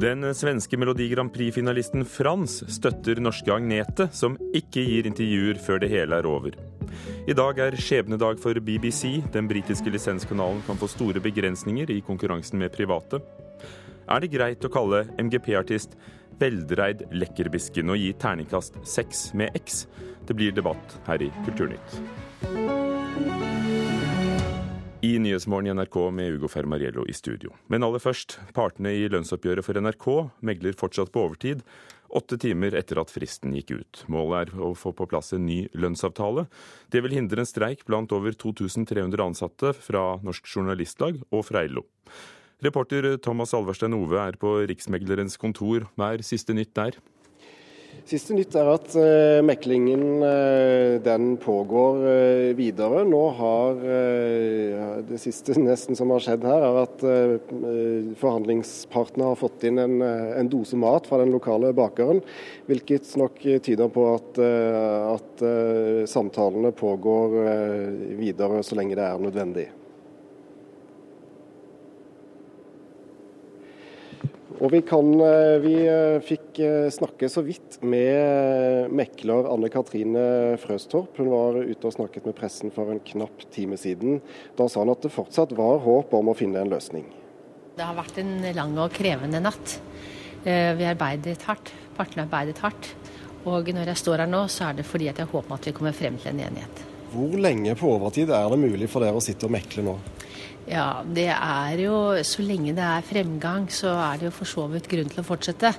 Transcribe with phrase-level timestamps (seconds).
[0.00, 5.90] Den svenske Melodi Grand Prix-finalisten Frans støtter norske Agnete, som ikke gir intervjuer før det
[5.92, 6.54] hele er over.
[7.28, 9.18] I dag er skjebnedag for BBC.
[9.34, 13.20] Den britiske lisenskanalen kan få store begrensninger i konkurransen med private.
[14.08, 15.98] Er det greit å kalle MGP-artist
[16.40, 19.84] veldreid lekkerbisken og gi terningkast seks med X?
[20.24, 23.49] Det blir debatt her i Kulturnytt.
[25.02, 27.54] I Nyhetsmorgen i NRK med Ugo Fermariello i studio.
[27.72, 30.06] Men aller først, partene i lønnsoppgjøret for NRK
[30.44, 31.62] megler fortsatt på overtid,
[32.12, 34.02] åtte timer etter at fristen gikk ut.
[34.12, 36.44] Målet er å få på plass en ny lønnsavtale.
[36.92, 41.86] Det vil hindre en streik blant over 2300 ansatte fra Norsk Journalistlag og fra LO.
[42.60, 45.88] Reporter Thomas Alverstein Ove er på Riksmeglerens kontor.
[45.96, 47.00] Hva er siste nytt der?
[48.10, 53.04] Siste nytt er at uh, meklingen uh, den pågår uh, videre.
[53.06, 53.78] Nå har
[55.06, 57.02] Det siste nesten som har skjedd her, er at
[58.20, 62.20] forhandlingspartene har fått inn en, en, dose mat fra den lokale bakeren.
[62.68, 64.40] Hvilket nok tyder på at,
[65.16, 65.44] at
[66.10, 67.36] samtalene pågår
[68.20, 69.68] videre så lenge det er nødvendig.
[74.60, 80.58] Og vi, kan, eh, vi, eh, fikk eh, snakke så vidt med mekler Anne Katrine
[80.60, 81.16] Frøstorp.
[81.16, 84.20] Hun var ute og snakket med pressen for en knapp time siden.
[84.58, 87.08] Da sa hun at det fortsatt var håp om å finne en løsning.
[87.78, 89.78] Det har vært en lang og krevende natt.
[90.44, 91.72] Vi arbeidet hardt.
[91.96, 92.92] Partene har arbeidet hardt.
[93.48, 95.72] Og når jeg står her nå, så er det fordi at jeg håper at vi
[95.72, 96.84] kommer frem til en enighet.
[97.14, 99.96] Hvor lenge på overtid er det mulig for dere å sitte og mekle nå?
[100.68, 101.94] Ja, det er jo
[102.26, 105.26] Så lenge det er fremgang, så er det jo for så vidt grunn til å
[105.26, 105.72] fortsette.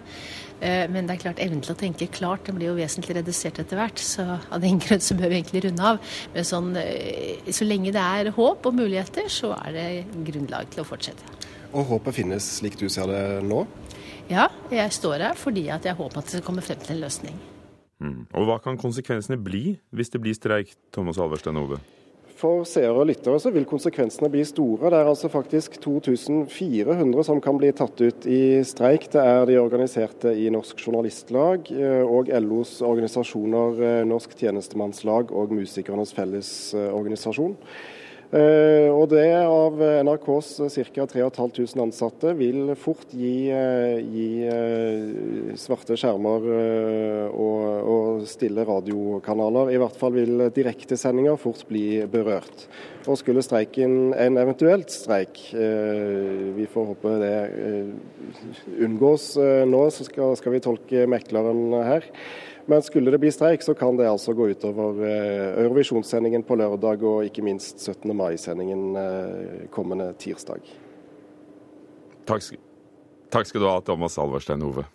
[0.62, 3.62] Eh, men det er klart, evnen til å tenke klart den blir jo vesentlig redusert
[3.64, 4.02] etter hvert.
[4.02, 6.02] Så av den grunn så bør vi egentlig runde av.
[6.36, 9.88] Men sånn, eh, så lenge det er håp og muligheter, så er det
[10.28, 11.40] grunnlag til å fortsette.
[11.72, 13.64] Og håpet finnes slik du ser det nå?
[14.32, 17.02] Ja, jeg står her fordi at jeg håper at det skal komme frem til en
[17.06, 17.40] løsning.
[18.02, 18.22] Mm.
[18.34, 21.80] Og Hva kan konsekvensene bli hvis det blir streik, Thomas Alverstein Ove?
[22.42, 24.90] For seere og lyttere så vil konsekvensene bli store.
[24.90, 29.06] Det er altså faktisk 2400 som kan bli tatt ut i streik.
[29.14, 35.54] Det er de organiserte i Norsk Journalistlag eh, og LOs organisasjoner eh, Norsk Tjenestemannslag og
[35.54, 37.54] Musikernes Fellesorganisasjon.
[38.32, 39.76] Eh, og det av
[40.08, 41.04] NRKs ca.
[41.04, 46.46] 3500 ansatte vil fort gi, eh, gi eh, svarte skjermer
[47.36, 49.74] og, og, stille radiokanaler.
[49.74, 52.70] I hvert fall vil direktesendinger fort bli berørt.
[53.10, 57.38] Og skulle streiken, en eventuelt streik, vi får håpe det
[58.86, 59.26] unngås
[59.66, 62.06] nå, så skal, skal vi tolke mekleren her.
[62.66, 67.04] Men skulle det bli streik, så kan det altså gå utover eh, Eurovisjonssendingen på lørdag
[67.04, 68.14] og ikke minst 17.
[68.16, 70.66] mai-sendingen eh, kommende tirsdag.
[72.30, 72.52] Takk,
[73.34, 74.86] takk skal du ha, Thomas Alverstein Ove.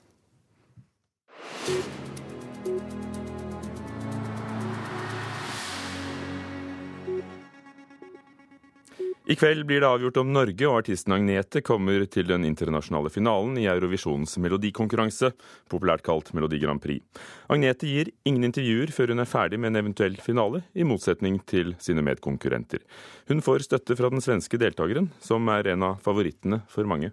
[9.26, 13.56] I kveld blir det avgjort om Norge og artisten Agnete kommer til den internasjonale finalen
[13.58, 15.32] i Eurovisjonens melodikonkurranse,
[15.66, 17.02] populært kalt Melodi Grand Prix.
[17.50, 21.74] Agnete gir ingen intervjuer før hun er ferdig med en eventuell finale, i motsetning til
[21.82, 22.86] sine medkonkurrenter.
[23.26, 27.10] Hun får støtte fra den svenske deltakeren, som er en av favorittene for mange.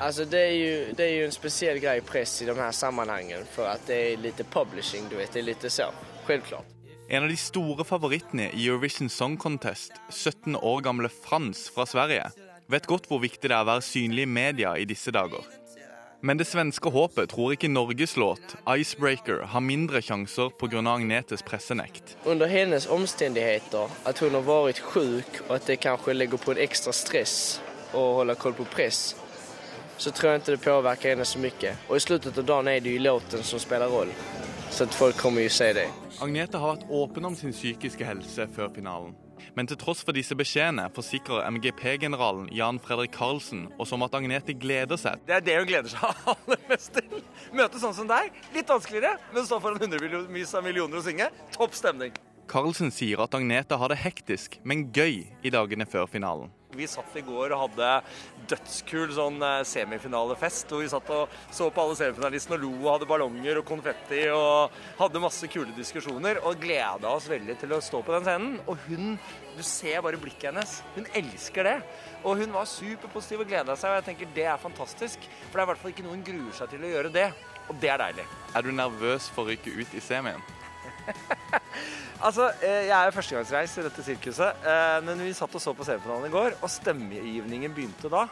[0.00, 3.44] Alltså det är ju, det är ju en speciell grej press i de här sammanhangen
[3.50, 5.82] för att det är lite publishing, du vet, det är lite så,
[6.24, 6.64] självklart.
[7.08, 9.92] En av de store favorittene i Eurovision Song Contest,
[10.24, 12.30] 17 år gamle Frans fra Sverige,
[12.68, 15.42] vet godt hvor viktig det er å være synlig i media i disse dager.
[16.22, 20.80] Men det svenske håpet tror ikke Norges låt 'Icebreaker' har mindre sjanser pga.
[20.90, 22.16] Agnetes pressenekt.
[22.24, 26.58] Under hennes omstendigheter, at hun har vært syk og at det kanskje legger på en
[26.58, 27.60] ekstra stress
[27.94, 29.16] å holde koll på press,
[29.98, 31.76] så tror jeg ikke det påvirker henne så mye.
[31.88, 34.12] Og i slutten av dagen er det jo låten som spiller rolle.
[34.70, 35.88] Så folk kommer jo se det.
[36.20, 39.14] Agnete har vært åpen om sin psykiske helse før finalen.
[39.56, 44.54] Men til tross for disse beskjedene forsikrer MGP-generalen Jan Fredrik Karlsen oss om at Agnete
[44.56, 45.20] gleder seg.
[45.26, 47.22] Det er det hun gleder seg aller mest til.
[47.56, 48.34] Møte sånn som deg.
[48.54, 51.30] Litt vanskeligere, men stå foran hundrevis av millioner og synge.
[51.56, 52.14] Topp stemning.
[52.50, 56.50] Carlsen sier at Agnete har det hektisk, men gøy i dagene før finalen.
[56.74, 57.90] Vi satt i går og hadde
[58.50, 60.70] dødskul sånn eh, semifinalefest.
[60.70, 64.20] Hvor vi satt og så på alle semifinalistene og lo og hadde ballonger og konfetti
[64.34, 66.42] og hadde masse kule diskusjoner.
[66.46, 68.60] Og gleda oss veldig til å stå på den scenen.
[68.66, 69.16] Og hun
[69.58, 70.76] Du ser bare blikket hennes.
[70.94, 71.78] Hun elsker det.
[72.22, 75.26] Og hun var superpositiv og gleda seg, og jeg tenker det er fantastisk.
[75.50, 77.28] For det er i hvert fall ikke noe hun gruer seg til å gjøre det.
[77.68, 78.30] Og det er deilig.
[78.54, 80.42] Er du nervøs for å rykke ut i semien?
[82.20, 85.86] Altså, eh, Jeg er førstegangsreis i dette sirkuset, eh, men vi satt og så på
[85.88, 88.26] semifinalen i går, og stemmegivningen begynte da.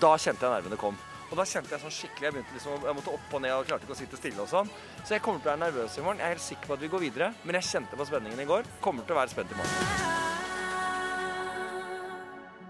[0.00, 0.96] Da kjente jeg nervene kom.
[1.26, 3.68] Og da kjente jeg sånn skikkelig, jeg begynte liksom, jeg måtte opp og ned og
[3.68, 4.70] klarte ikke å sitte stille og sånn.
[5.02, 6.22] Så jeg kommer til å være nervøs i morgen.
[6.22, 8.48] Jeg er helt sikker på at vi går videre, men jeg kjente på spenningen i
[8.48, 8.70] går.
[8.84, 10.14] Kommer til å være spent i morgen.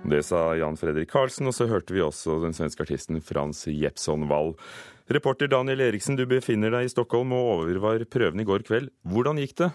[0.06, 4.28] Det sa Jan Fredrik Karlsen, og så hørte vi også den svenske artisten Frans Jepson
[4.30, 4.54] Wall.
[5.06, 8.88] Reporter Daniel Eriksen, du befinner deg i Stockholm og overvar prøven i går kveld.
[9.06, 9.68] Hvordan gikk det?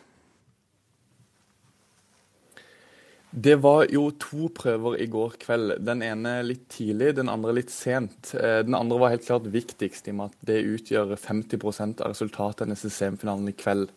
[3.31, 5.77] Det var jo to prøver i går kveld.
[5.87, 8.33] Den ene litt tidlig, den andre litt sent.
[8.35, 12.11] Eh, den andre var helt klart viktigst, i og med at det utgjør 50% av
[12.11, 13.87] resultatet av semifinalen i kveld.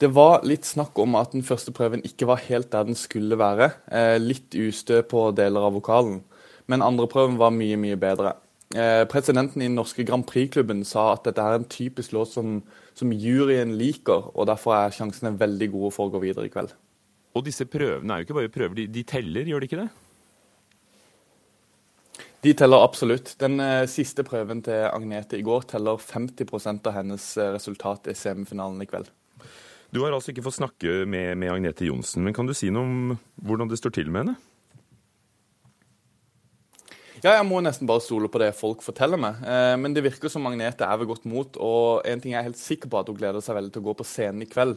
[0.00, 3.36] Det var litt snakk om at den første prøven ikke var helt der den skulle
[3.36, 3.74] være.
[3.92, 6.22] Eh, litt ustø på deler av vokalen.
[6.66, 8.38] Men andre prøven var mye, mye bedre.
[8.74, 12.58] Eh, presidenten i den norske Grand Prix-klubben sa at dette er en typisk låt som,
[12.98, 16.74] som juryen liker, og derfor er sjansene veldig gode for å gå videre i kveld.
[17.36, 19.88] Og disse prøvene er jo ikke bare prøver, de, de teller, gjør de ikke det?
[22.46, 23.36] De teller absolutt.
[23.38, 28.16] Den eh, siste prøven til Agnete i går teller 50% av hennes eh, resultat i
[28.18, 29.12] semifinalen i kveld.
[29.94, 32.82] Du har altså ikke fått snakke med, med Agnete Johnsen, men kan du si noe
[32.82, 33.16] om
[33.46, 34.36] hvordan det står til med henne?
[37.24, 39.40] Ja, jeg må nesten bare stole på det folk forteller meg.
[39.40, 42.48] Eh, men det virker som Magnete er ved godt mot, og en ting jeg er
[42.50, 44.76] helt sikker på at hun gleder seg veldig til å gå på scenen i kveld.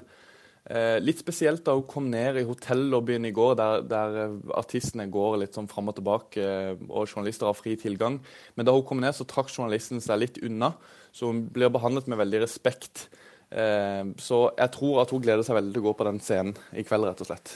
[0.69, 5.09] Eh, litt spesielt da hun kom ned i hotellobbyen i går, der, der eh, artistene
[5.11, 6.47] går litt sånn fram og tilbake,
[6.87, 8.21] og journalister har fri tilgang.
[8.55, 10.71] Men da hun kom ned, så trakk journalisten seg litt unna,
[11.11, 13.09] så hun blir behandlet med veldig respekt.
[13.49, 16.85] Så jeg tror at hun gleder seg veldig til å gå på den scenen i
[16.85, 17.55] kveld, rett og slett.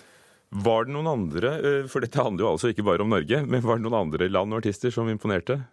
[0.54, 1.54] Var det noen andre,
[1.90, 4.54] for dette handler jo altså ikke bare om Norge, men var det noen andre land
[4.54, 5.64] og artister som imponerte?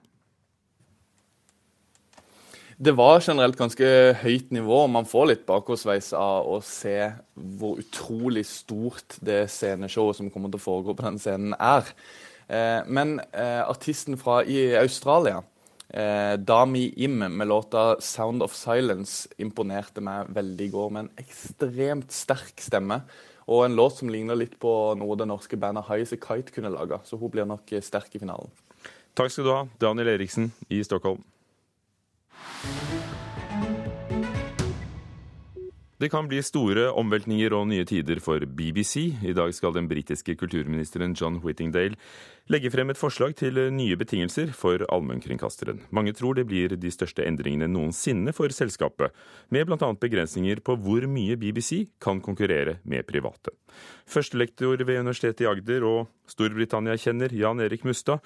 [2.81, 3.89] Det var generelt ganske
[4.23, 4.87] høyt nivå.
[4.89, 6.97] Man får litt bakoversveis av å se
[7.61, 11.91] hvor utrolig stort det sceneshowet som kommer til å foregå på den scenen, er.
[12.49, 15.43] Eh, men eh, artisten fra i Australia,
[15.93, 21.13] eh, Dami Im, med låta 'Sound of Silence', imponerte meg veldig i går med en
[21.19, 23.03] ekstremt sterk stemme.
[23.47, 27.01] Og en låt som ligner litt på noe det norske bandet High Kite kunne laga.
[27.05, 28.51] Så hun blir nok sterk i finalen.
[29.15, 31.25] Takk skal du ha, Daniel Eriksen i Stockholm.
[36.01, 39.11] Det kan bli store omveltninger og nye tider for BBC.
[39.21, 41.99] I dag skal den britiske kulturministeren John Whittingdale
[42.49, 45.83] legge frem et forslag til nye betingelser for allmennkringkasteren.
[45.93, 49.13] Mange tror det blir de største endringene noensinne for selskapet,
[49.53, 49.91] med bl.a.
[49.93, 53.53] begrensninger på hvor mye BBC kan konkurrere med private.
[54.09, 58.25] Førstelektor ved Universitetet i Agder og Storbritannia-kjenner Jan Erik Mustad.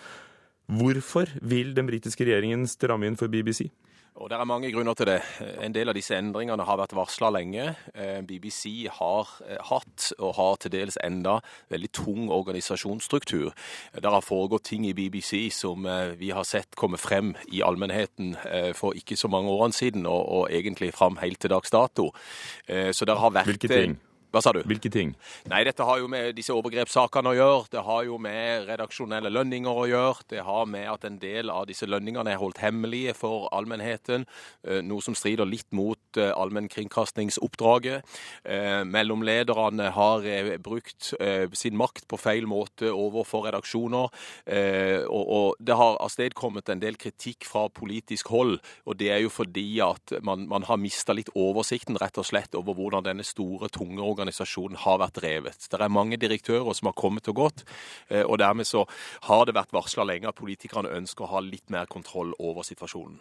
[0.71, 3.67] Hvorfor vil den britiske regjeringen stramme inn for BBC?
[4.15, 5.23] Og Det er mange grunner til det.
[5.61, 7.65] En del av disse endringene har vært varsla lenge.
[7.99, 13.51] Eh, BBC har eh, hatt, og har til dels enda, veldig tung organisasjonsstruktur.
[13.99, 18.37] Det har foregått ting i BBC som eh, vi har sett komme frem i allmennheten
[18.79, 22.11] for ikke så mange årene siden, og, og egentlig fram helt til dags dato.
[22.69, 23.97] Så det har vært Hvilke ting?
[24.35, 24.65] Hva sa du?
[24.67, 25.13] Hvilke ting?
[25.47, 27.69] Nei, Dette har jo med disse overgrepssakene å gjøre.
[27.71, 30.25] Det har jo med redaksjonelle lønninger å gjøre.
[30.33, 34.25] Det har med at en del av disse lønningene er holdt hemmelige for allmennheten.
[34.67, 38.17] Eh, noe som strider litt mot eh, allmennkringkastingsoppdraget.
[38.43, 40.27] Eh, mellomlederne har
[40.65, 41.13] brukt
[41.55, 44.11] sin makt på feil måte overfor redaksjoner.
[45.13, 48.57] Og det har avstedkommet en del kritikk fra politisk hold.
[48.89, 52.57] Og det er jo fordi at man, man har mista litt oversikten rett og slett
[52.59, 55.69] over hvordan denne store, tunge organisasjonen organisasjonen har vært drevet.
[55.71, 57.65] Det er mange direktører som har kommet og gått,
[58.09, 58.87] eh, og dermed så
[59.29, 63.21] har det vært varsla lenge at politikerne ønsker å ha litt mer kontroll over situasjonen.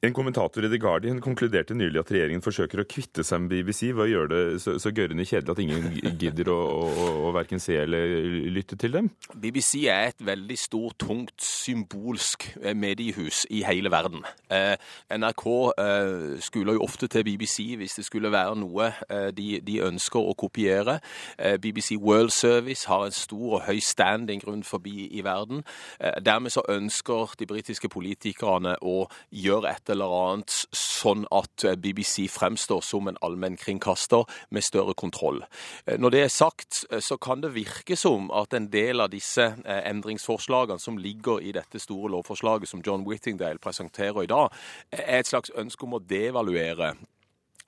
[0.00, 3.90] En kommentator i The Guardian konkluderte nylig at regjeringen forsøker å kvitte seg med BBC
[3.90, 7.60] ved å gjøre det så, så gørrende kjedelig at ingen gidder å, å, å verken
[7.60, 8.14] se eller
[8.48, 9.10] lytte til dem.
[9.36, 14.24] BBC er et veldig stort, tungt, symbolsk eh, mediehus i hele verden.
[14.48, 14.72] Eh,
[15.20, 15.44] NRK
[15.84, 20.32] eh, skuler jo ofte til BBC hvis det skulle være noe eh, de, de, ønsker
[20.32, 20.96] å kopiere.
[21.36, 25.60] Eh, BBC World Service har en stor og høy standing rundt forbi i verden.
[26.00, 32.26] Eh, dermed så ønsker de britiske politikerne å gjøre etter eller annet, sånn at BBC
[32.32, 35.42] fremstår som en allmennkringkaster med større kontroll.
[35.86, 40.82] Når det er sagt, så kan det virke som at en del av disse endringsforslagene
[40.82, 44.50] som ligger i dette store lovforslaget som John Whittingdale presenterer i dag,
[44.92, 46.94] er et slags ønske om å devaluere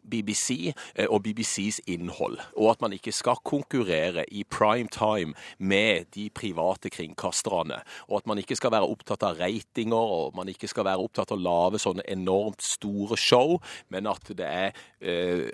[0.03, 6.11] BBC eh, og BBCs innhold, og at man ikke skal konkurrere i prime time med
[6.15, 7.81] de private kringkasterne.
[8.09, 11.33] Og at man ikke skal være opptatt av ratinger og man ikke skal være opptatt
[11.33, 13.59] av å lage sånne enormt store show,
[13.93, 15.49] men at det er eh,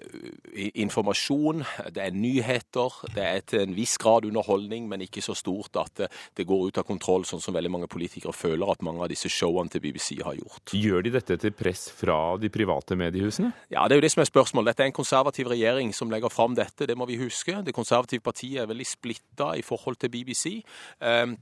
[0.81, 1.65] informasjon,
[1.95, 5.95] det er nyheter, det er til en viss grad underholdning, men ikke så stort at
[5.99, 9.13] det, det går ut av kontroll, sånn som veldig mange politikere føler at mange av
[9.13, 10.75] disse showene til BBC har gjort.
[10.77, 13.53] Gjør de dette etter press fra de private mediehusene?
[13.73, 14.71] Ja, det er jo det som er spørsmålet spørsmål.
[14.71, 17.61] Dette er en konservativ regjering som legger fram dette, det må vi huske.
[17.65, 20.63] Det konservative partiet er veldig splitta i forhold til BBC.
[21.03, 21.37] Ehm,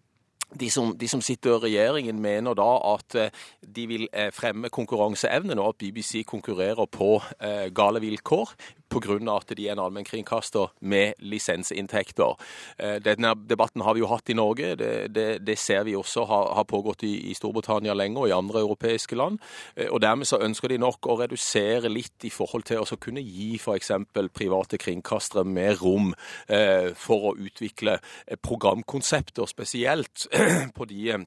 [0.61, 3.31] de som, de som, sitter i regjeringen, mener da at eh,
[3.63, 8.55] de vil eh, fremme konkurranseevnen, og at BBC konkurrerer på eh, gale vilkår
[8.91, 9.37] pga.
[9.37, 12.37] at de er en allmennkringkaster med lisensinntekter.
[12.79, 14.75] Eh, denne debatten har vi jo hatt i Norge.
[14.77, 18.37] Det, det, det ser vi også har, har pågått i, i, Storbritannia lenge og i
[18.37, 19.39] andre europeiske land.
[19.77, 23.23] Eh, og Dermed så ønsker de nok å redusere litt i forhold til å kunne
[23.23, 23.93] gi f.eks.
[24.35, 26.13] private kringkastere mer rom
[26.49, 27.99] eh, for å utvikle
[28.43, 30.29] programkonsepter, spesielt
[30.77, 31.25] på de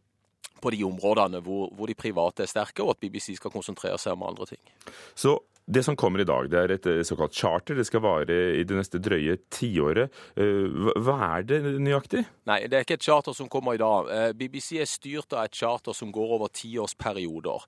[0.62, 4.18] på de områdene hvor, hvor, de private er sterke, og at BBC skal konsentrere seg
[4.18, 4.62] om andre ting.
[5.16, 5.38] Så
[5.70, 7.78] det som kommer i dag, det er et eh, såkalt charter.
[7.78, 10.16] Det skal vare i det neste drøye tiåret.
[10.34, 10.66] Eh,
[10.98, 12.24] hva er det nøyaktig?
[12.50, 14.10] Nei, det er ikke et charter som kommer i dag.
[14.10, 17.68] Eh, BBC er styrt av et charter som går over tiårsperioder.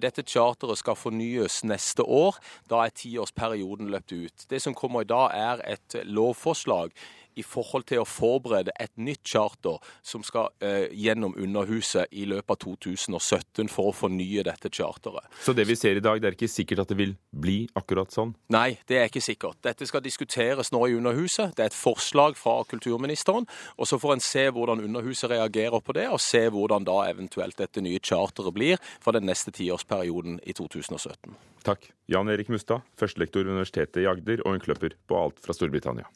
[0.00, 2.40] Dette charteret skal fornyes neste år.
[2.72, 4.46] Da er tiårsperioden løpt ut.
[4.48, 6.96] Det som kommer i dag, er et lovforslag
[7.38, 12.54] i forhold til å forberede et nytt charter som skal eh, gjennom Underhuset i løpet
[12.54, 15.28] av 2017 for å fornye dette charteret.
[15.42, 18.12] Så det vi ser i dag, det er ikke sikkert at det vil bli akkurat
[18.12, 18.34] sånn?
[18.52, 19.60] Nei, det er ikke sikkert.
[19.64, 21.56] Dette skal diskuteres nå i Underhuset.
[21.56, 23.48] Det er et forslag fra kulturministeren.
[23.78, 27.58] Og så får en se hvordan Underhuset reagerer på det, og se hvordan da eventuelt
[27.58, 31.36] dette nye charteret blir for den neste tiårsperioden i 2017.
[31.62, 31.86] Takk.
[32.10, 36.08] Jan Erik Mustad, førstelektor ved Universitetet i Agder og en kløpper på alt fra Storbritannia.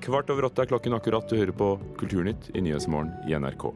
[0.00, 1.28] Kvart over åtte er klokken akkurat.
[1.28, 3.68] Du hører på Kulturnytt i Nyhetsmorgen i NRK.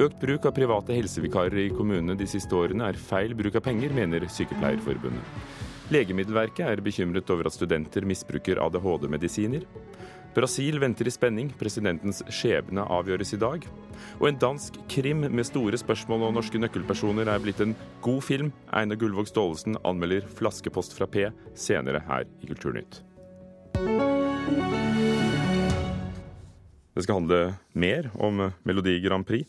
[0.00, 3.92] Økt bruk av private helsevikarer i kommunene de siste årene er feil bruk av penger,
[3.92, 5.58] mener Sykepleierforbundet.
[5.90, 9.66] Legemiddelverket er bekymret over at studenter misbruker ADHD-medisiner.
[10.30, 13.66] Brasil venter i spenning, presidentens skjebne avgjøres i dag.
[14.20, 17.74] Og en dansk krim med store spørsmål og norske nøkkelpersoner er blitt en
[18.06, 18.52] god film.
[18.70, 23.02] Einar Gullvåg Staalesen anmelder 'Flaskepost fra P' senere her i Kulturnytt.
[26.94, 29.46] Det skal handle mer om Melodi Grand Prix.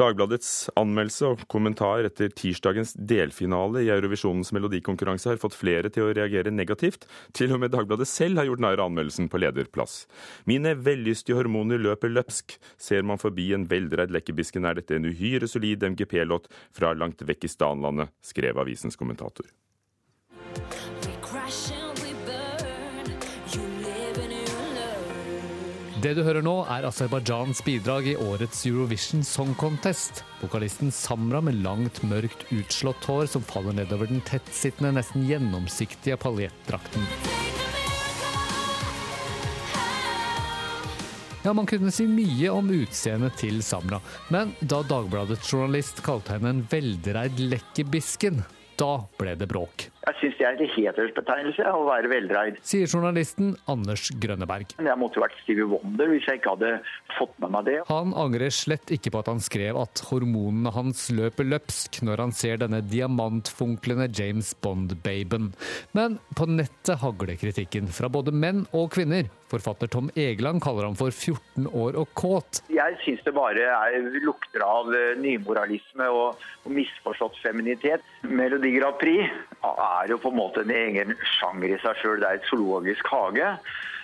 [0.00, 6.14] Dagbladets anmeldelse og kommentar etter tirsdagens delfinale i Eurovisjonens melodikonkurranse har fått flere til å
[6.16, 7.04] reagere negativt.
[7.36, 10.06] Til og med Dagbladet selv har gjort narr av anmeldelsen på lederplass.
[10.48, 12.56] Mine vellystige hormoner løper løpsk.
[12.80, 17.44] Ser man forbi en veldreid lekkerbisken, er dette en uhyre solid MGP-låt fra langt vekk
[17.44, 19.52] i stanlandet, skrev avisens kommentator.
[26.00, 30.22] Det du hører nå, er Aserbajdsjans bidrag i årets Eurovision Song Contest.
[30.40, 37.04] Vokalisten Samra med langt, mørkt, utslått hår som faller nedover den tettsittende, nesten gjennomsiktige paljettdrakten.
[41.44, 44.00] Ja, Man kunne si mye om utseendet til Samra,
[44.32, 48.40] men da Dagbladets journalist kalte henne en veldreid lekkerbisken,
[48.80, 49.90] da ble det bråk.
[50.00, 52.60] Jeg syns det er en hedersbetegnelse å være veldreid.
[52.64, 54.72] Sier journalisten Anders Grønneberg.
[54.80, 56.70] Jeg måtte jo vært Stevie Wonder hvis jeg ikke hadde
[57.18, 57.76] fått med meg det.
[57.90, 62.32] Han angrer slett ikke på at han skrev at hormonene hans løper løpsk når han
[62.36, 65.52] ser denne diamantfunklende James Bond-baben.
[65.96, 69.28] Men på nettet hagler kritikken fra både menn og kvinner.
[69.50, 72.62] Forfatter Tom Egeland kaller ham for 14 år og kåt.
[72.70, 78.06] Jeg syns det bare er, lukter av eh, nymoralisme og, og misforstått feminitet.
[78.30, 79.26] Melodi Grand Prix
[79.98, 82.20] er jo på en måte en egen sjanger i seg sjøl.
[82.22, 83.54] Det er et zoologisk hage.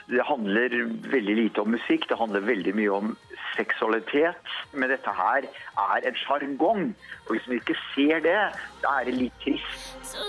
[0.07, 0.75] Det handler
[1.11, 3.17] veldig lite om musikk, det handler veldig mye om
[3.57, 4.55] seksualitet.
[4.73, 5.49] Men dette her
[5.87, 6.93] er en sjargong.
[7.27, 8.39] Og hvis vi ikke ser det,
[8.85, 9.91] da er det litt trist.
[10.07, 10.29] So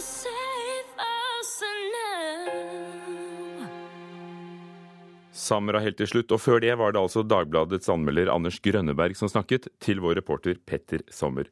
[5.47, 9.29] Samra helt til slutt, og før det var det altså Dagbladets anmelder Anders Grønneberg som
[9.31, 11.47] snakket, til vår reporter Petter Sommer.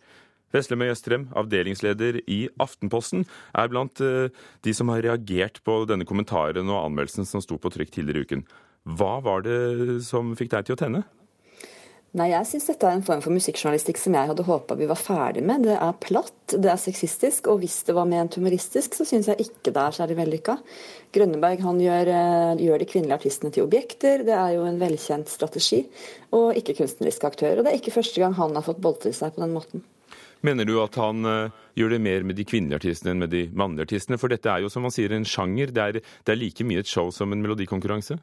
[0.53, 3.25] Veslemøy Østrem, avdelingsleder i Aftenposten,
[3.57, 4.29] er blant eh,
[4.61, 8.29] de som har reagert på denne kommentaren og anmeldelsen som sto på trykk tidligere i
[8.29, 8.47] uken.
[8.85, 11.05] Hva var det som fikk deg til å tenne?
[12.15, 14.99] Nei, jeg syns dette er en form for musikkjournalistikk som jeg hadde håpa vi var
[14.99, 15.65] ferdig med.
[15.67, 19.43] Det er platt, det er sexistisk, og hvis det var ment humoristisk, så syns jeg
[19.43, 20.55] ikke det er særlig vellykka.
[21.17, 25.27] Grønneberg han gjør, eh, gjør, de kvinnelige artistene til objekter, det er jo en velkjent
[25.33, 25.81] strategi,
[26.31, 27.59] og ikke kunstneriske aktører.
[27.59, 29.83] Og det er ikke første gang han har fått boltre seg på den måten.
[30.45, 33.45] Mener du at han uh, gjør det mer med de kvinnelige artistene enn med de
[33.57, 34.19] mannlige artistene?
[34.21, 36.83] For dette er jo som man sier en sjanger, det er, det er like mye
[36.83, 38.19] et show som en melodikonkurranse?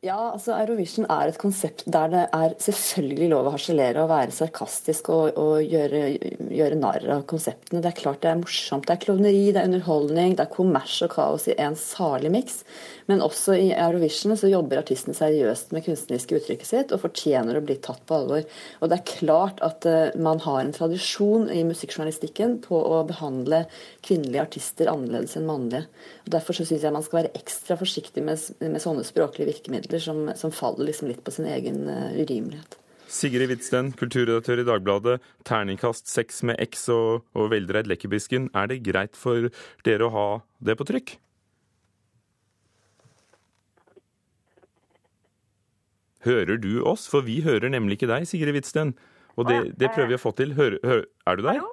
[0.00, 4.32] Ja, altså Eurovision er et konsept der det er selvfølgelig lov å harselere og være
[4.32, 5.98] sarkastisk og, og gjøre,
[6.56, 7.82] gjøre, narr av konseptene.
[7.84, 8.86] Det er klart det er morsomt.
[8.88, 12.62] Det er klovneri, det er underholdning, det er kommers og kaos i en salig miks.
[13.12, 17.62] Men også i Eurovision så jobber artistene seriøst med kunstneriske uttrykket sitt og fortjener å
[17.68, 18.48] bli tatt på alvor.
[18.80, 23.66] Og det er klart at uh, man har en tradisjon i musikkjournalistikken på å behandle
[24.00, 25.84] kvinnelige artister annerledes enn mannlige.
[26.24, 29.89] Og Derfor så syns jeg man skal være ekstra forsiktig med, med sånne språklige virkemidler
[29.90, 32.76] artikler som, som faller liksom litt på sin egen uh, urimelighet.
[33.10, 35.20] Sigrid Hvitsten, kulturredaktør i Dagbladet.
[35.44, 38.50] Terningkast seks med X og, og veldreid lekkerbisken.
[38.54, 39.50] Er det greit for
[39.84, 40.28] dere å ha
[40.62, 41.16] det på trykk?
[46.22, 47.08] Hører du oss?
[47.10, 48.94] For vi hører nemlig ikke deg, Sigrid Hvitsten.
[49.34, 50.54] Og det, det prøver vi å få til.
[50.54, 51.56] Hør, hør, er du der?
[51.56, 51.72] Hallo?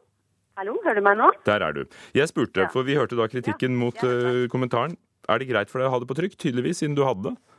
[0.57, 1.27] Hallo, hører du meg nå?
[1.45, 1.83] Der er du.
[2.17, 4.95] Jeg spurte, for vi hørte da kritikken mot uh, kommentaren.
[5.29, 6.33] Er det greit for deg å ha det på trykk?
[6.39, 7.56] Tydeligvis, siden du hadde det.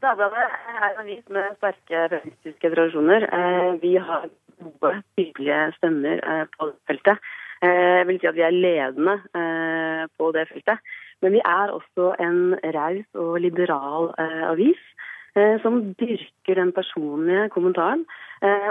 [0.00, 0.44] Dagbladet
[0.80, 3.26] er en avis med sterke feministiske tradisjoner.
[3.36, 4.22] Eh, vi har
[4.62, 7.20] gode, tydelige stemmer eh, på feltet.
[7.60, 9.16] Eh, jeg vil si at vi er ledende
[10.16, 10.80] på det feltet.
[11.20, 12.40] Men vi er også en
[12.76, 14.08] raus og liberal
[14.48, 14.80] avis
[15.62, 18.06] som dyrker den personlige kommentaren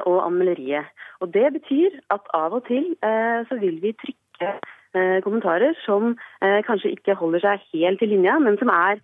[0.05, 0.89] og anmelderiet.
[1.19, 2.97] Og Det betyr at av og til
[3.49, 8.73] så vil vi trykke kommentarer som kanskje ikke holder seg helt i linja, men som
[8.73, 8.99] er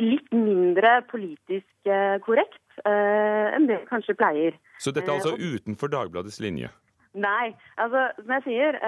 [0.00, 4.56] litt mindre politisk eh, korrekt eh, enn det kanskje pleier.
[4.80, 6.70] Så dette er altså eh, utenfor Dagbladets linje?
[7.12, 7.52] Nei.
[7.76, 8.78] altså Som jeg sier,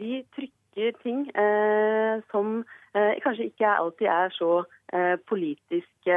[0.00, 1.26] vi trykker ting
[2.30, 2.62] som
[2.94, 4.62] kanskje ikke alltid er så
[5.28, 6.08] politisk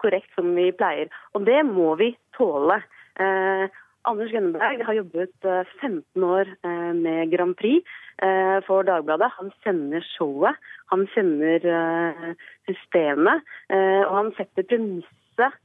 [0.00, 1.12] korrekt som vi pleier.
[1.36, 2.78] Og det må vi tåle.
[4.06, 5.46] Anders Gønneberg har jobbet
[5.80, 7.82] 15 eh, år eh, med Grand Prix
[8.22, 9.32] eh, for Dagbladet.
[9.40, 10.60] Han kjenner showet,
[10.92, 11.64] han kjenner
[12.68, 13.42] systemet,
[14.06, 15.56] og han setter premisset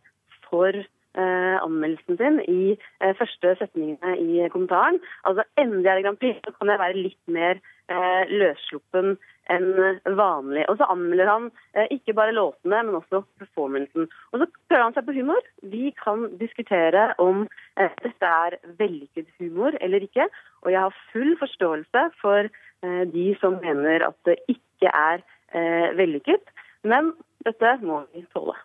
[0.47, 0.79] for
[1.13, 2.73] anmeldelsen sin i
[3.19, 4.97] første setningene i kommentaren.
[5.27, 7.61] Altså endelig er det Grand Prix, så kan jeg være litt mer
[8.31, 9.13] løssluppen
[9.51, 10.63] enn vanlig.
[10.71, 14.07] Og så anmelder han eh, ikke bare låtene, men også performancen.
[14.31, 15.47] Og så prøver han seg på humor.
[15.73, 17.45] Vi kan diskutere om
[17.79, 20.27] eh, dette er vellykket humor eller ikke.
[20.65, 25.89] Og jeg har full forståelse for eh, de som mener at det ikke er eh,
[25.99, 26.53] vellykket.
[26.87, 27.13] Men
[27.45, 28.55] dette må vi tåle.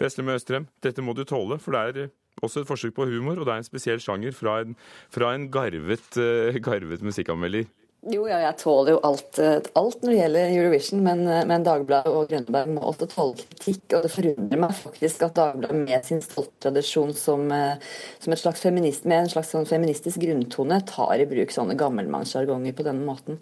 [0.00, 2.10] Veslem Østrem, dette må du tåle, for det er
[2.42, 4.74] også et forsøk på humor, og det er en spesiell sjanger fra en,
[5.12, 6.18] fra en garvet,
[6.64, 7.68] garvet musikkanmelder.
[8.10, 11.62] Jo, ja, jeg tåler jo alt, eh, alt når det gjelder Eurovision, men, eh, men
[11.62, 13.84] Dagbladet og Grønneberg må også tåle kritikk.
[13.94, 17.76] Og det forundrer meg faktisk at Dagbladet med sin stolte tradisjon som, eh,
[18.18, 22.74] som, et slags feminist, med en slags sånn feministisk grunntone tar i bruk sånne gammelmannssjargonger
[22.74, 23.38] på denne måten.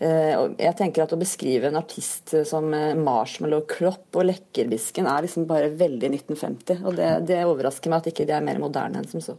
[0.00, 5.68] Jeg tenker at å beskrive en artist som Marshmallow Klopp og Lekkerbisken er liksom bare
[5.68, 6.80] veldig 1950.
[6.86, 9.36] Og det, det overrasker meg at ikke de er mer moderne enn som så.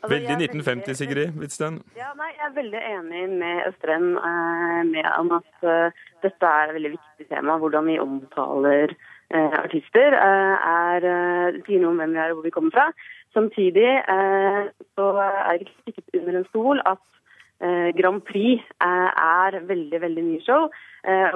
[0.00, 1.74] Altså, veldig 1950, Sigrid Hvitsten.
[1.96, 6.68] Ja, nei, Jeg er veldig enig med Østrem eh, med om at eh, dette er
[6.70, 7.58] et veldig viktig tema.
[7.60, 10.16] Hvordan vi omtaler eh, artister.
[10.16, 11.00] Uh, er,
[11.66, 12.86] sier noe om hvem vi er og hvor vi kommer fra.
[13.36, 13.90] Samtidig
[14.96, 17.04] så er det ikke stikket under en stol at
[17.94, 20.66] Grand Prix er veldig veldig mye show.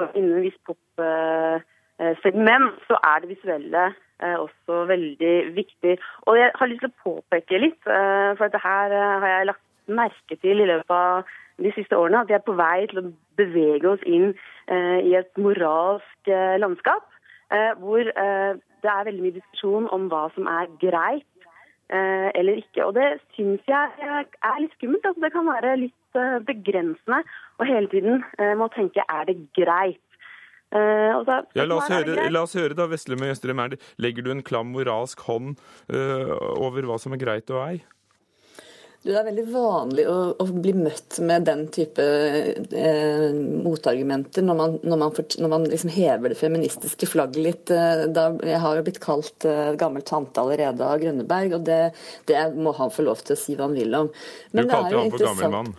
[0.01, 1.55] og innen viss pop-segment
[2.89, 3.85] så er det visuelle
[4.23, 5.97] også veldig viktig.
[6.25, 9.63] Og jeg har lyst til å påpeke litt, eh, for dette eh, har jeg lagt
[9.87, 11.25] merke til i løpet av
[11.61, 14.33] de siste årene, at vi er på vei til å bevege oss inn
[14.67, 17.05] eh, i et moralsk landskap.
[17.77, 21.45] Hvor det er veldig mye diskusjon om hva som er greit
[21.93, 22.87] eller ikke.
[22.87, 25.05] Og det syns jeg er litt skummelt.
[25.05, 27.21] Altså, det kan være litt begrensende
[27.61, 28.25] å hele tiden
[28.57, 30.01] må tenke er det greit.
[30.75, 33.63] Uh, så, ja, la, oss høre, la oss høre da, Vesle med Østrem.
[34.01, 35.55] Legger du en klam moralsk hånd
[35.93, 37.75] uh, over hva som er greit og ei?
[39.05, 44.77] Det er veldig vanlig å, å, bli møtt med den type eh, motargumenter når man,
[44.81, 47.73] når man, for, når man liksom hever det feministiske flagget litt.
[47.75, 51.79] Eh, da, jeg har jo blitt kalt eh, gammel tante allerede av Grønneberg, og det,
[52.31, 54.09] det, må han få lov til å si hva han vil om.
[54.57, 55.75] Men du kalte jo han for gammel mann.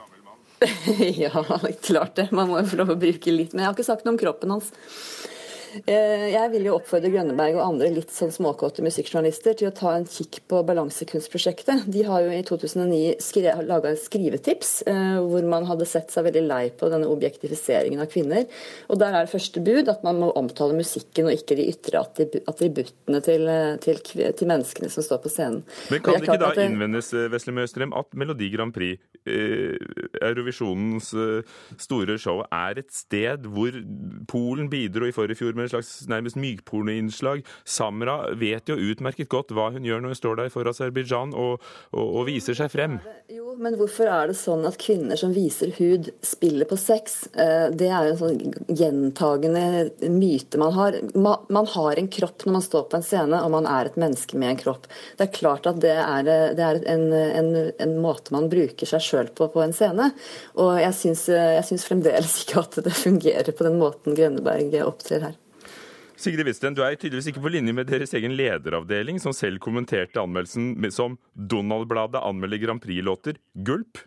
[1.22, 1.44] ja,
[1.82, 2.28] klart det.
[2.32, 3.52] Man må jo få lov å bruke litt.
[3.52, 4.70] Men jeg har ikke sagt noe om kroppen hans.
[5.84, 9.92] Eh, jeg vil jo oppfordre Grønneberg og andre litt sånn småkåte musikkjournalister til å ta
[9.96, 11.84] en kikk på Balansekunstprosjektet.
[11.92, 16.44] De har jo i 2009 laga en skrivetips eh, hvor man hadde sett seg veldig
[16.46, 18.46] lei på denne objektifiseringen av kvinner.
[18.88, 22.00] Og Der er det første bud at man må omtale musikken og ikke de ytre
[22.00, 23.50] attributtene til,
[23.84, 25.62] til, til menneskene som står på scenen.
[25.92, 26.70] Men kan det ikke da det...
[26.70, 29.76] innvendes Vesle Møstrem, at Melodi Grand Prix, eh,
[30.22, 33.74] Eurovisjonens eh, store show, er et sted hvor
[34.30, 37.44] Polen bidro i forrige fjor med en slags nærmest mykpornoinnslag.
[37.66, 41.62] Samra vet jo utmerket godt hva hun gjør når hun står der for Aserbajdsjan og,
[41.92, 42.98] og, og, viser seg frem.
[43.32, 47.26] Jo, men hvorfor er det sånn at kvinner som viser hud, spiller på sex?
[47.34, 50.98] Eh, det er jo en sånn gjentagende myte man har.
[51.14, 54.38] Man har en kropp når man står på en scene, og man er et menneske
[54.38, 54.88] med en kropp.
[55.18, 57.52] Det er klart at det er, det er en, en,
[57.82, 60.10] en, måte man bruker seg sjøl på på en scene.
[60.60, 65.36] Og jeg syns fremdeles ikke at det fungerer på den måten Grønneberg opptrer her.
[66.16, 70.20] Sigrid Wisten, du er tydeligvis ikke på linje med deres egen lederavdeling, som selv kommenterte
[70.22, 73.36] anmeldelsen som Donald-bladet anmelder Grand Prix-låter.
[73.68, 74.00] Gulp?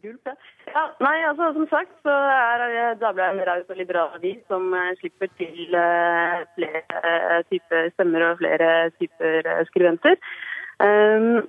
[0.00, 0.30] Gulp,
[0.72, 0.84] ja.
[1.04, 5.28] Nei, altså som sagt så er Dagbladet en raus og liberal avis som eh, slipper
[5.36, 10.16] til uh, flere typer stemmer og flere typer uh.
[10.80, 11.44] Um,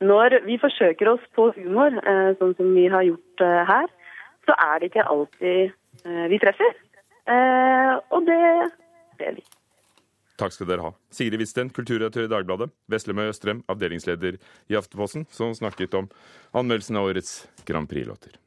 [0.00, 1.98] når vi forsøker oss på humor,
[2.38, 3.90] sånn som vi har gjort her,
[4.48, 5.74] så er det ikke alltid
[6.32, 6.78] vi treffer.
[8.08, 8.38] og det
[9.20, 9.42] del
[10.40, 10.90] Takk skal dere ha.
[11.12, 12.70] Sigrid Wisten, kulturredaktør i Dagbladet.
[12.88, 14.38] Veslemøy Østrem, avdelingsleder
[14.72, 16.08] i Aftenposten, som snakket om
[16.56, 18.38] anmeldelsen av årets Grand Prix-låter.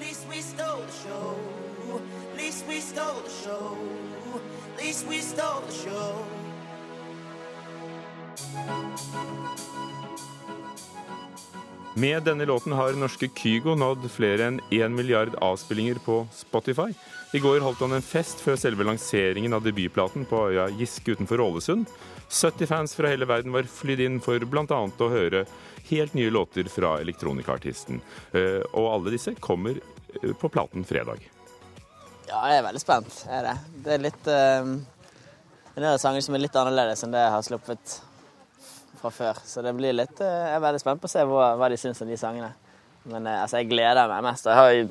[0.00, 1.38] Least we stole the show.
[2.36, 2.66] Least
[5.06, 6.26] we stole the show.
[11.96, 16.90] Med denne låten har norske Kygo nådd flere enn én milliard avspillinger på Spotify.
[17.32, 21.40] I går holdt han en fest før selve lanseringen av debutplaten på øya Giske utenfor
[21.40, 21.86] Ålesund.
[22.28, 24.66] 70 fans fra hele verden var flydd inn for bl.a.
[24.76, 25.46] å høre
[25.88, 28.02] helt nye låter fra elektronikaartisten.
[28.36, 31.24] Eh, og alle disse kommer eh, på platen fredag.
[32.28, 33.22] Ja, jeg er veldig spent.
[33.24, 33.56] Jeg er det.
[33.86, 34.76] det er litt uh,
[35.72, 37.96] Det er sanger som er litt annerledes enn det jeg har sluppet
[39.06, 39.40] fra før.
[39.46, 41.78] Så det blir litt eh, Jeg er veldig spent på å se hva, hva de
[41.80, 42.52] syns om de sangene.
[43.06, 44.50] Men eh, altså, jeg gleder meg mest.
[44.50, 44.86] Jeg har jo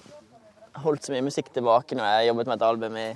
[0.85, 3.07] holdt så mye musikk tilbake når jeg har jobbet med et album i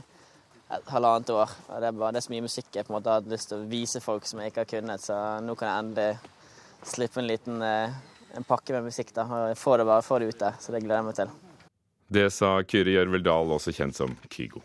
[0.69, 1.55] et halvannet år.
[1.67, 3.51] Og det er bare det er så mye musikk jeg på en måte har lyst
[3.51, 5.05] til å vise folk som jeg ikke har kunnet.
[5.05, 7.99] Så nå kan jeg endelig slippe en liten eh,
[8.37, 10.59] en pakke med musikk da, og få det bare få det ut der.
[10.61, 11.37] Så det gleder jeg meg til.
[12.09, 14.63] Det sa Kyrre Gjørvel Dahl, også kjent som Kygo.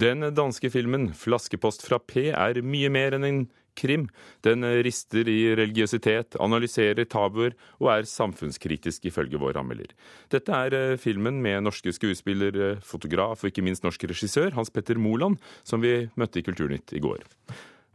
[0.00, 3.40] Den danske filmen 'Flaskepost fra P' er mye mer enn en
[3.76, 4.06] krim.
[4.40, 9.92] Den rister i religiøsitet, analyserer tabuer og er samfunnskritisk, ifølge vår anmelder.
[10.32, 14.72] Dette er eh, filmen med norske skuespiller, eh, fotograf og ikke minst norsk regissør Hans
[14.72, 17.26] Petter Moland, som vi møtte i Kulturnytt i går.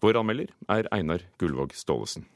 [0.05, 2.29] Vår anmelder er Einar Gullvåg Staalesen.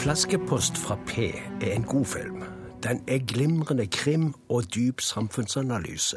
[0.00, 1.18] Flaskepost fra P
[1.62, 2.42] er en god film.
[2.82, 6.16] Den er glimrende krim og dyp samfunnsanalyse.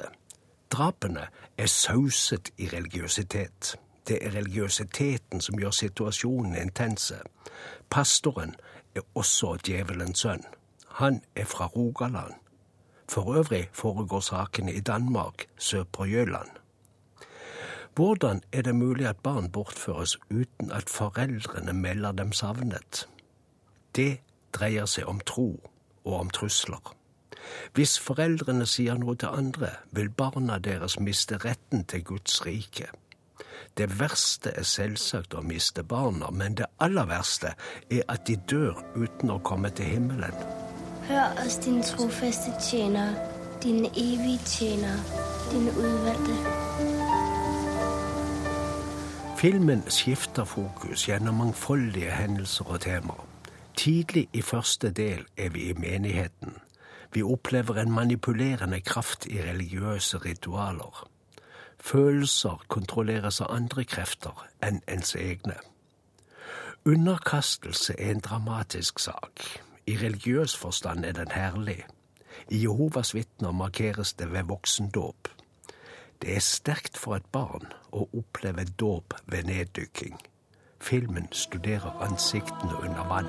[0.72, 3.76] Drapene er sauset i religiøsitet.
[4.08, 7.15] Det er religiøsiteten som gjør situasjonen intense.
[7.89, 8.56] Pastoren
[8.96, 10.43] er også djevelens sønn.
[10.88, 12.34] Han er fra Rogaland.
[13.10, 16.50] For øvrig foregår sakene i Danmark, sør på Jøland.
[17.96, 23.08] Hvordan er det mulig at barn bortføres uten at foreldrene melder dem savnet?
[23.96, 24.18] Det
[24.54, 25.48] dreier seg om tro
[26.04, 26.94] og om trusler.
[27.74, 32.88] Hvis foreldrene sier noe til andre, vil barna deres miste retten til Guds rike.
[33.78, 37.56] Det verste er selvsagt å miste barna, men det aller verste
[37.90, 40.46] er at de dør uten å komme til himmelen.
[41.08, 43.18] Hør oss, din trofaste tjener,
[43.64, 45.02] din evige tjener,
[45.52, 46.38] din utvalgte.
[49.42, 53.33] Filmen skifter fokus gjennom mangfoldige hendelser og temaer.
[53.76, 56.58] Tidlig i første del er vi i menigheten.
[57.14, 61.10] Vi opplever en manipulerende kraft i religiøse ritualer.
[61.80, 65.58] Følelser kontrolleres av andre krefter enn ens egne.
[66.86, 69.46] Underkastelse er en dramatisk sak.
[69.88, 71.84] I religiøs forstand er den herlig.
[72.50, 75.28] I Jehovas vitner markeres det ved voksendåp.
[76.22, 80.20] Det er sterkt for et barn å oppleve dåp ved neddykking.
[80.84, 83.28] Filmen studerer ansiktene under vann.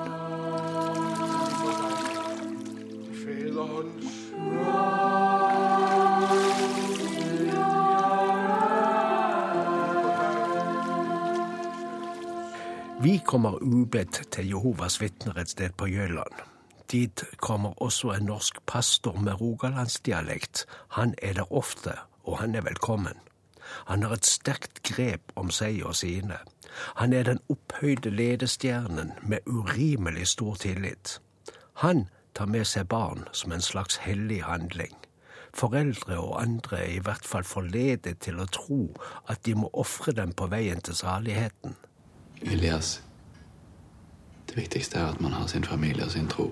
[13.02, 16.42] Vi kommer ubedt til Jehovas vitner et sted på Jøland.
[16.92, 20.66] Dit kommer også en norsk pastor med rogalandsdialekt.
[20.88, 23.14] Han er der ofte, og han er velkommen.
[23.86, 26.38] Han har et sterkt grep om seg og sine.
[26.96, 31.20] Han er den opphøyde ledestjernen med urimelig stor tillit.
[31.84, 34.94] Han tar med seg barn som en slags hellig handling.
[35.54, 38.80] Foreldre og andre er i hvert fall forledet til å tro
[39.30, 41.76] at de må ofre dem på veien til saligheten.
[42.42, 43.02] Elias,
[44.48, 46.50] det viktigste er at man har sin familie og sin tro.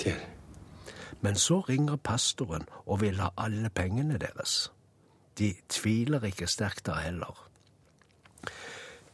[0.00, 0.33] Det er det.
[1.24, 4.68] Men så ringer pastoren og vil ha alle pengene deres.
[5.38, 7.38] De tviler ikke sterkt da heller.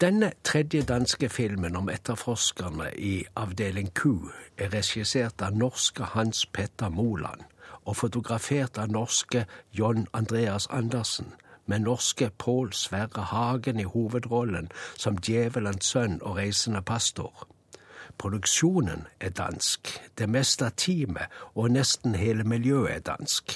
[0.01, 6.88] Denne tredje danske filmen om etterforskerne i Avdeling Q er regissert av norske Hans Petter
[6.88, 7.44] Moland
[7.85, 9.44] og fotografert av norske
[9.77, 11.35] John Andreas Andersen,
[11.66, 17.46] med norske Pål Sverre Hagen i hovedrollen som djevelens sønn og reisende pastor.
[18.21, 23.55] Produksjonen er dansk, det meste av teamet og nesten hele miljøet er dansk.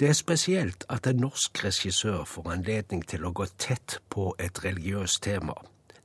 [0.00, 4.58] Det er spesielt at en norsk regissør får anledning til å gå tett på et
[4.64, 5.54] religiøst tema.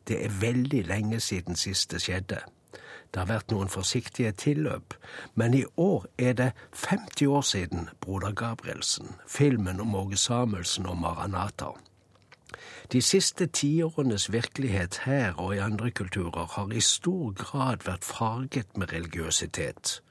[0.08, 2.44] Det er veldig lenge siden siste skjedde.
[3.12, 4.94] Det har vært noen forsiktige tilløp,
[5.36, 11.02] men i år er det 50 år siden Broder Gabrielsen, filmen om Åge Samuelsen og
[11.02, 11.74] Maranata.
[12.92, 18.76] De siste tiårenes virkelighet her og i andre kulturer har i stor grad vært farget
[18.76, 20.02] med religiøsitet.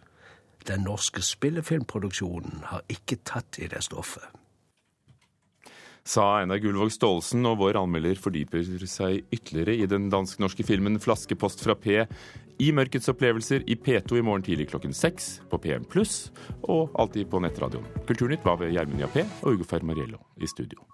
[0.64, 4.25] Den norske spillefilmproduksjonen har ikke tatt i det stoffet.
[6.09, 11.61] Sa Einar Gullvåg Staalesen, og vår anmelder fordyper seg ytterligere i den dansk-norske filmen 'Flaskepost
[11.61, 12.07] fra P'
[12.59, 15.85] i Mørkets opplevelser i P2 i morgen tidlig klokken seks, på PM
[16.62, 17.85] og alltid på nettradioen.
[18.07, 20.89] Kulturnytt var ved Gjermund Jappé og Ugo Fermariello i studio.